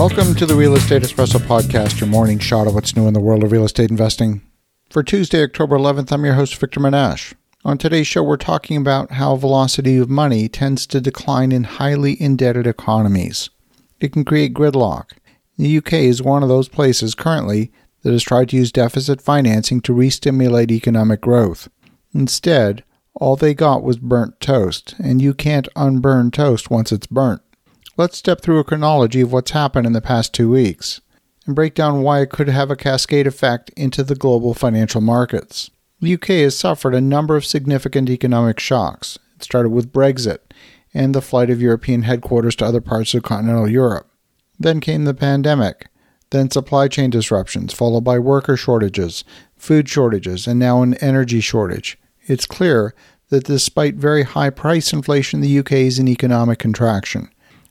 [0.00, 3.20] Welcome to the Real Estate Espresso Podcast, your morning shot of what's new in the
[3.20, 4.40] world of real estate investing.
[4.88, 7.34] For Tuesday, October 11th, I'm your host, Victor Menasce.
[7.66, 12.16] On today's show, we're talking about how velocity of money tends to decline in highly
[12.18, 13.50] indebted economies.
[14.00, 15.10] It can create gridlock.
[15.58, 19.82] The UK is one of those places currently that has tried to use deficit financing
[19.82, 21.68] to re-stimulate economic growth.
[22.14, 27.42] Instead, all they got was burnt toast, and you can't unburn toast once it's burnt.
[28.00, 31.02] Let's step through a chronology of what's happened in the past two weeks
[31.44, 35.70] and break down why it could have a cascade effect into the global financial markets.
[36.00, 39.18] The UK has suffered a number of significant economic shocks.
[39.36, 40.38] It started with Brexit
[40.94, 44.10] and the flight of European headquarters to other parts of continental Europe.
[44.58, 45.88] Then came the pandemic,
[46.30, 49.24] then supply chain disruptions, followed by worker shortages,
[49.58, 51.98] food shortages, and now an energy shortage.
[52.22, 52.94] It's clear
[53.28, 57.28] that despite very high price inflation, the UK is in economic contraction.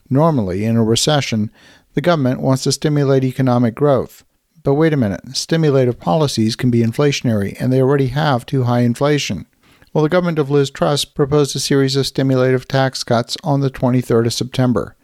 [0.09, 1.51] Normally, in a recession,
[1.93, 4.23] the government wants to stimulate economic growth.
[4.63, 8.81] But wait a minute, stimulative policies can be inflationary, and they already have too high
[8.81, 9.45] inflation.
[9.93, 13.71] Well, the government of Liz Truss proposed a series of stimulative tax cuts on the
[13.71, 14.95] 23rd of September,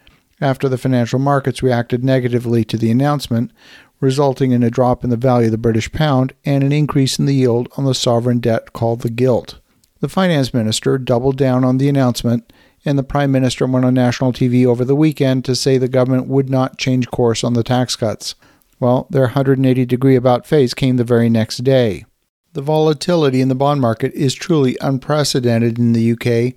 [0.42, 3.52] after the financial markets reacted negatively to the announcement,
[4.00, 7.26] resulting in a drop in the value of the British pound and an increase in
[7.26, 9.60] the yield on the sovereign debt called the gilt.
[10.02, 12.52] The finance minister doubled down on the announcement
[12.86, 16.28] and the Prime Minister went on national TV over the weekend to say the government
[16.28, 18.36] would not change course on the tax cuts.
[18.80, 22.06] Well, their 180 degree about face came the very next day.
[22.54, 26.56] The volatility in the bond market is truly unprecedented in the UK,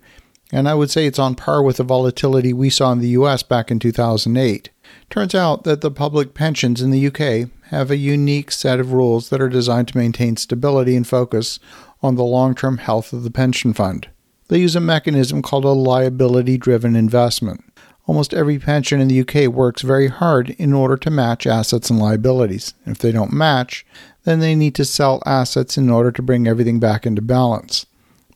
[0.53, 3.43] and I would say it's on par with the volatility we saw in the US
[3.43, 4.71] back in 2008.
[5.11, 9.29] Turns out that the public pensions in the UK have a unique set of rules
[9.29, 11.59] that are designed to maintain stability and focus
[12.03, 14.09] on the long term health of the pension fund.
[14.49, 17.65] They use a mechanism called a liability driven investment.
[18.07, 21.99] Almost every pension in the UK works very hard in order to match assets and
[21.99, 22.73] liabilities.
[22.87, 23.85] If they don't match,
[24.25, 27.85] then they need to sell assets in order to bring everything back into balance.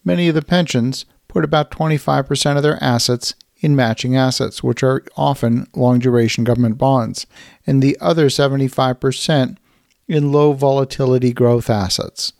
[0.04, 5.04] Many of the pensions put about 25% of their assets in matching assets, which are
[5.16, 7.26] often long duration government bonds,
[7.66, 9.56] and the other 75%
[10.08, 12.34] in low volatility growth assets.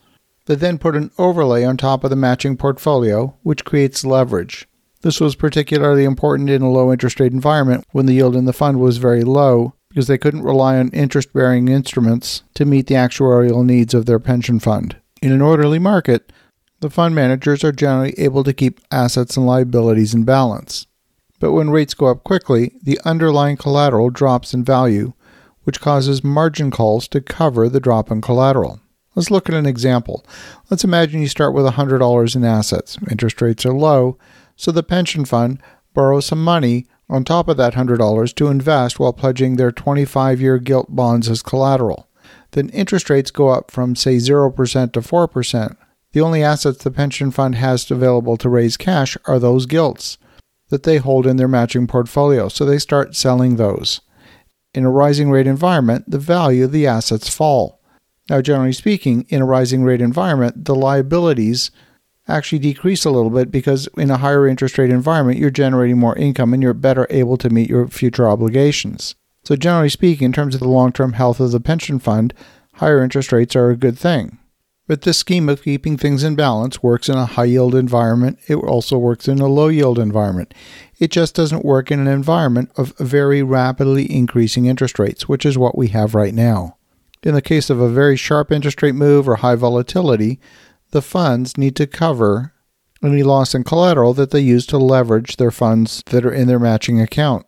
[0.47, 4.67] They then put an overlay on top of the matching portfolio, which creates leverage.
[5.03, 8.53] This was particularly important in a low interest rate environment when the yield in the
[8.53, 12.95] fund was very low because they couldn't rely on interest bearing instruments to meet the
[12.95, 14.97] actuarial needs of their pension fund.
[15.21, 16.33] In an orderly market,
[16.81, 20.87] the fund managers are generally able to keep assets and liabilities in balance.
[21.39, 25.13] But when rates go up quickly, the underlying collateral drops in value,
[25.65, 28.81] which causes margin calls to cover the drop in collateral.
[29.15, 30.25] Let's look at an example.
[30.71, 32.99] Let's imagine you start with $100 in assets.
[33.11, 34.19] Interest rates are low,
[34.57, 35.61] so the pension fund
[35.93, 40.59] borrows some money on top of that $100 to invest while pledging their 25 year
[40.59, 42.09] gilt bonds as collateral.
[42.53, 45.77] Then interest rates go up from, say, 0% to 4%.
[46.13, 50.19] The only assets the pension fund has available to raise cash are those gilts
[50.69, 54.01] that they hold in their matching portfolio, so they start selling those.
[54.75, 57.82] In a rising rate environment, the value of the assets fall.
[58.33, 61.71] Now, generally speaking, in a rising rate environment, the liabilities
[62.27, 66.17] actually decrease a little bit because in a higher interest rate environment, you're generating more
[66.17, 69.17] income and you're better able to meet your future obligations.
[69.45, 72.33] So, generally speaking, in terms of the long term health of the pension fund,
[72.77, 74.39] higher interest rates are a good thing.
[74.87, 78.39] But this scheme of keeping things in balance works in a high yield environment.
[78.49, 80.55] It also works in a low yield environment.
[80.99, 85.59] It just doesn't work in an environment of very rapidly increasing interest rates, which is
[85.59, 86.79] what we have right now.
[87.23, 90.41] In the case of a very sharp interest rate move or high volatility,
[90.91, 92.53] the funds need to cover
[93.03, 96.59] any loss in collateral that they use to leverage their funds that are in their
[96.59, 97.47] matching account.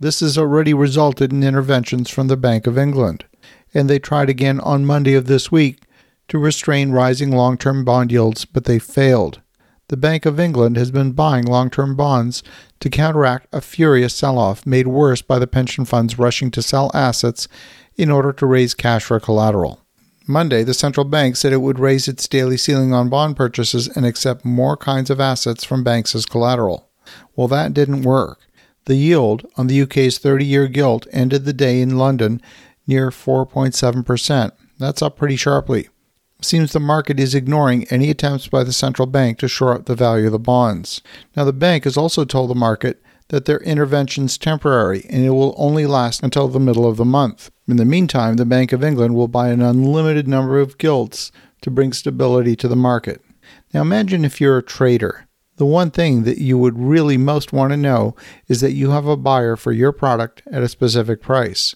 [0.00, 3.24] This has already resulted in interventions from the Bank of England,
[3.72, 5.82] and they tried again on Monday of this week
[6.28, 9.41] to restrain rising long term bond yields, but they failed.
[9.92, 12.42] The Bank of England has been buying long term bonds
[12.80, 16.90] to counteract a furious sell off made worse by the pension funds rushing to sell
[16.94, 17.46] assets
[17.96, 19.80] in order to raise cash for collateral.
[20.26, 24.06] Monday, the central bank said it would raise its daily ceiling on bond purchases and
[24.06, 26.88] accept more kinds of assets from banks as collateral.
[27.36, 28.38] Well, that didn't work.
[28.86, 32.40] The yield on the UK's 30 year gilt ended the day in London
[32.86, 34.52] near 4.7%.
[34.78, 35.90] That's up pretty sharply.
[36.42, 39.94] Seems the market is ignoring any attempts by the central bank to shore up the
[39.94, 41.00] value of the bonds.
[41.36, 45.30] Now, the bank has also told the market that their intervention is temporary and it
[45.30, 47.50] will only last until the middle of the month.
[47.66, 51.70] In the meantime, the Bank of England will buy an unlimited number of gilts to
[51.70, 53.22] bring stability to the market.
[53.72, 55.28] Now imagine if you're a trader.
[55.56, 58.16] The one thing that you would really most want to know
[58.48, 61.74] is that you have a buyer for your product at a specific price.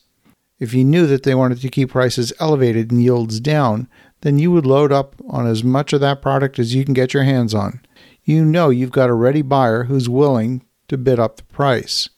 [0.58, 3.88] If you knew that they wanted to keep prices elevated and yields down,
[4.26, 7.14] then you would load up on as much of that product as you can get
[7.14, 7.80] your hands on.
[8.24, 12.08] You know you've got a ready buyer who's willing to bid up the price.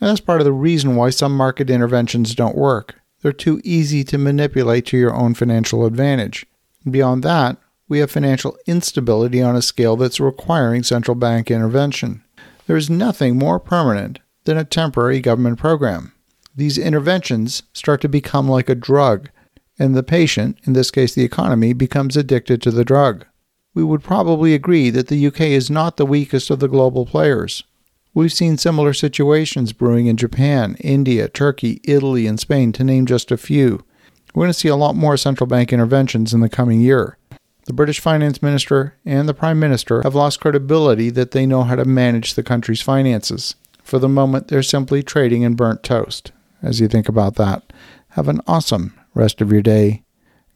[0.00, 2.96] And that's part of the reason why some market interventions don't work.
[3.20, 6.46] They're too easy to manipulate to your own financial advantage.
[6.90, 12.24] Beyond that, we have financial instability on a scale that's requiring central bank intervention.
[12.66, 16.12] There is nothing more permanent than a temporary government program.
[16.56, 19.30] These interventions start to become like a drug,
[19.78, 23.26] and the patient, in this case the economy, becomes addicted to the drug.
[23.74, 27.64] We would probably agree that the UK is not the weakest of the global players.
[28.14, 33.30] We've seen similar situations brewing in Japan, India, Turkey, Italy, and Spain, to name just
[33.30, 33.84] a few.
[34.34, 37.16] We're going to see a lot more central bank interventions in the coming year.
[37.64, 41.76] The British Finance Minister and the Prime Minister have lost credibility that they know how
[41.76, 43.54] to manage the country's finances.
[43.82, 46.32] For the moment, they're simply trading in burnt toast.
[46.62, 47.72] As you think about that,
[48.10, 50.02] have an awesome rest of your day.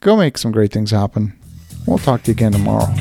[0.01, 1.39] Go make some great things happen.
[1.87, 2.93] We'll talk to you again tomorrow.